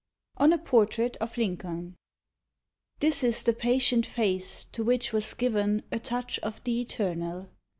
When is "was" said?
5.13-5.35